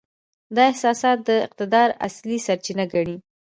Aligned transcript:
دا 0.55 0.63
احساسات 0.71 1.17
د 1.27 1.29
اقتدار 1.45 1.89
اصلي 2.07 2.37
سرچینه 2.45 2.85
ګڼي. 2.93 3.17